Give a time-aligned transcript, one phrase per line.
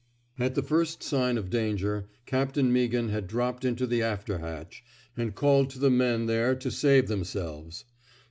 [0.39, 4.83] At the first word of danger, Captain Meaghan had dropped into the after hatch,
[5.15, 7.85] and called to the men there to save them selves.